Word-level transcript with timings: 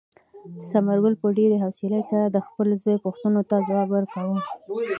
ثمرګل 0.69 1.13
په 1.21 1.27
ډېرې 1.37 1.57
حوصلې 1.63 2.01
سره 2.09 2.25
د 2.29 2.37
خپل 2.47 2.67
زوی 2.81 2.97
پوښتنو 3.05 3.41
ته 3.49 3.55
ځواب 3.67 3.87
ورکاوه. 3.91 4.37